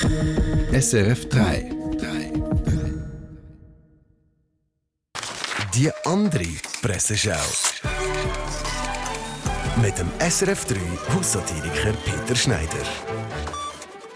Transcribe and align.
SRF 0.00 1.28
3. 1.28 1.70
Die 5.74 5.90
andere 6.04 6.44
Presseschau. 6.80 7.32
Mit 9.82 9.98
dem 9.98 10.08
SRF 10.18 10.64
3 10.64 10.76
Haussatiriker 11.14 11.92
Peter 12.04 12.34
Schneider. 12.34 12.66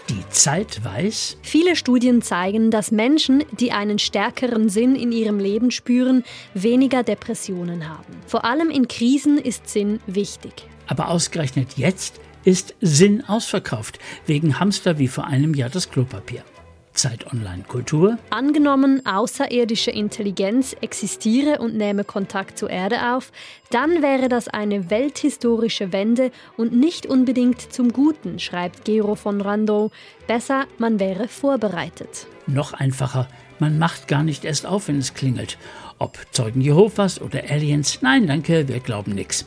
Die 0.09 0.27
Zeit 0.29 0.83
weiß, 0.83 1.37
Viele 1.43 1.75
Studien 1.75 2.21
zeigen, 2.23 2.71
dass 2.71 2.91
Menschen, 2.91 3.43
die 3.59 3.71
einen 3.71 3.99
stärkeren 3.99 4.69
Sinn 4.69 4.95
in 4.95 5.11
ihrem 5.11 5.37
Leben 5.39 5.69
spüren, 5.69 6.23
weniger 6.55 7.03
Depressionen 7.03 7.87
haben. 7.87 8.17
Vor 8.25 8.45
allem 8.45 8.71
in 8.71 8.87
Krisen 8.87 9.37
ist 9.37 9.69
Sinn 9.69 9.99
wichtig. 10.07 10.53
aber 10.87 11.09
ausgerechnet 11.09 11.77
jetzt 11.77 12.19
ist 12.47 12.75
Sinn 12.79 13.25
ausverkauft, 13.27 13.99
wegen 14.25 14.57
Hamster 14.57 14.97
wie 14.99 15.09
vor 15.09 15.27
einem 15.27 15.53
Jahr 15.53 15.69
das 15.69 15.91
Klopapier. 15.91 16.43
Zeit 16.93 17.27
Online 17.33 17.63
Kultur, 17.67 18.17
Angenommen, 18.29 19.05
außerirdische 19.05 19.91
Intelligenz 19.91 20.73
existiere 20.79 21.59
und 21.59 21.75
nähme 21.75 22.05
Kontakt 22.05 22.57
zur 22.57 22.69
Erde 22.69 23.13
auf, 23.13 23.33
dann 23.69 24.01
wäre 24.01 24.29
das 24.29 24.47
eine 24.47 24.89
welthistorische 24.89 25.91
Wende 25.91 26.31
und 26.55 26.71
nicht 26.71 27.05
unbedingt 27.05 27.73
zum 27.73 27.91
Guten, 27.91 28.39
schreibt 28.39 28.85
Gero 28.85 29.15
von 29.15 29.41
Randow. 29.41 29.91
Besser, 30.25 30.67
man 30.77 31.01
wäre 31.01 31.27
vorbereitet. 31.27 32.27
noch 32.47 32.71
einfacher, 32.71 33.27
man 33.59 33.77
macht 33.77 34.07
gar 34.07 34.23
nicht 34.23 34.45
erst 34.45 34.65
auf, 34.65 34.87
wenn 34.87 34.99
es 34.99 35.13
klingelt. 35.13 35.57
Ob 35.99 36.17
Zeugen 36.31 36.61
Jehovas 36.61 37.19
oder 37.19 37.43
Aliens, 37.49 38.01
nein, 38.01 38.25
danke, 38.25 38.69
wir 38.69 38.79
glauben 38.79 39.15
nix. 39.15 39.45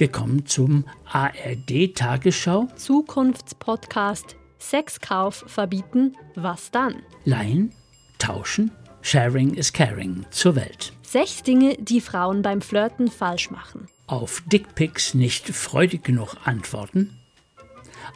Wir 0.00 0.10
kommen 0.10 0.46
zum 0.46 0.86
ARD 1.12 1.94
Tagesschau. 1.94 2.68
Zukunftspodcast 2.74 4.34
Sexkauf 4.58 5.44
verbieten, 5.46 6.16
was 6.34 6.70
dann? 6.70 7.02
Leihen, 7.26 7.74
tauschen, 8.18 8.70
sharing 9.02 9.52
is 9.52 9.70
caring 9.70 10.24
zur 10.30 10.56
Welt. 10.56 10.94
Sechs 11.02 11.42
Dinge, 11.42 11.76
die 11.78 12.00
Frauen 12.00 12.40
beim 12.40 12.62
Flirten 12.62 13.10
falsch 13.10 13.50
machen. 13.50 13.88
Auf 14.06 14.42
Dickpics 14.46 15.12
nicht 15.12 15.50
freudig 15.50 16.02
genug 16.02 16.34
antworten. 16.44 17.18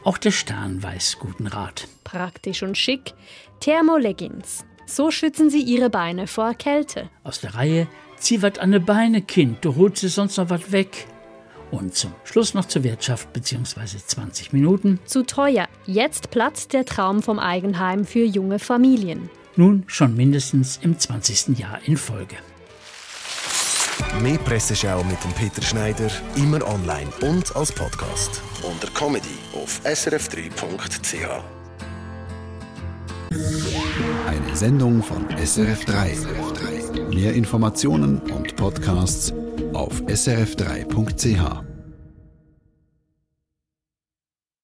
Auch 0.03 0.17
der 0.17 0.31
Stern 0.31 0.81
weiß 0.81 1.17
guten 1.19 1.45
Rat. 1.45 1.87
Praktisch 2.03 2.63
und 2.63 2.79
schick. 2.79 3.13
Thermoleggings. 3.59 4.65
So 4.87 5.11
schützen 5.11 5.51
sie 5.51 5.61
ihre 5.61 5.91
Beine 5.91 6.25
vor 6.25 6.55
Kälte. 6.55 7.11
Aus 7.23 7.41
der 7.41 7.53
Reihe, 7.53 7.87
zieh 8.17 8.41
wat 8.41 8.57
an 8.57 8.71
de 8.71 8.79
Beine, 8.79 9.21
Kind, 9.21 9.63
du 9.63 9.75
holst 9.75 10.01
dir 10.01 10.09
sonst 10.09 10.37
noch 10.37 10.49
wat 10.49 10.71
weg. 10.71 11.05
Und 11.71 11.95
zum 11.95 12.13
Schluss 12.23 12.53
noch 12.53 12.65
zur 12.65 12.83
Wirtschaft 12.83 13.33
bzw. 13.33 13.97
20 14.05 14.53
Minuten. 14.53 14.99
Zu 15.05 15.25
teuer. 15.25 15.67
Jetzt 15.85 16.31
platzt 16.31 16.73
der 16.73 16.85
Traum 16.85 17.21
vom 17.21 17.39
Eigenheim 17.39 18.05
für 18.05 18.23
junge 18.23 18.59
Familien. 18.59 19.29
Nun 19.55 19.83
schon 19.87 20.15
mindestens 20.15 20.79
im 20.81 20.97
20. 20.99 21.57
Jahr 21.57 21.79
in 21.85 21.97
Folge. 21.97 22.35
Mehr 24.21 24.37
Presseschau 24.39 25.03
mit 25.03 25.23
dem 25.23 25.31
Peter 25.33 25.61
Schneider 25.61 26.09
immer 26.35 26.65
online 26.67 27.09
und 27.21 27.55
als 27.55 27.71
Podcast 27.71 28.41
unter 28.63 28.87
Comedy 28.93 29.37
auf 29.53 29.81
srf3.ch. 29.83 31.43
Eine 34.27 34.55
Sendung 34.55 35.03
von 35.03 35.25
SRF 35.37 35.85
3. 35.85 36.17
Mehr 37.13 37.33
Informationen 37.33 38.19
und 38.19 38.55
Podcasts 38.55 39.33
auf 39.75 40.01
srf3.ch. 40.01 41.74